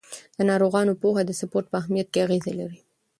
د 0.37 0.39
ناروغانو 0.49 0.99
پوهه 1.01 1.21
د 1.25 1.31
سپورت 1.39 1.65
په 1.69 1.77
اهمیت 1.81 2.07
کې 2.13 2.19
اغېزه 2.25 2.53
لري. 2.59 2.79